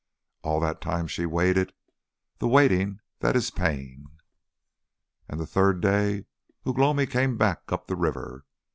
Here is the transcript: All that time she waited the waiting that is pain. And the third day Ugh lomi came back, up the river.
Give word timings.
All 0.41 0.59
that 0.61 0.81
time 0.81 1.05
she 1.05 1.27
waited 1.27 1.73
the 2.39 2.47
waiting 2.47 3.01
that 3.19 3.35
is 3.35 3.51
pain. 3.51 4.07
And 5.29 5.39
the 5.39 5.45
third 5.45 5.79
day 5.79 6.25
Ugh 6.65 6.79
lomi 6.79 7.05
came 7.05 7.37
back, 7.37 7.71
up 7.71 7.85
the 7.85 7.95
river. 7.95 8.45